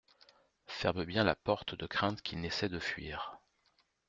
[0.65, 3.37] Ferme bien la porte de crainte qu’il n’essayent de fuir.